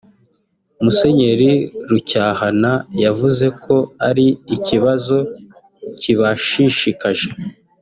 Musenyeri 0.83 1.51
Rucyahana 1.89 2.71
yavuze 3.03 3.45
ko 3.63 3.75
ari 4.09 4.27
ikibazo 4.55 5.17
kibashishikaje 5.99 7.29